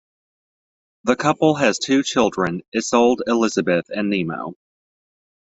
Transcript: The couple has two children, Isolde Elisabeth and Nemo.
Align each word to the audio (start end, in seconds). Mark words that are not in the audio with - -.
The 1.03 1.15
couple 1.15 1.57
has 1.57 1.77
two 1.77 2.01
children, 2.01 2.63
Isolde 2.75 3.21
Elisabeth 3.27 3.85
and 3.89 4.09
Nemo. 4.09 4.55